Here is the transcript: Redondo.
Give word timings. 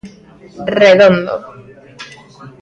Redondo. 0.79 1.33